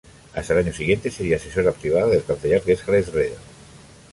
[0.33, 3.37] Hasta el año siguiente sería asesora privada del canciller Gerhard Schröder.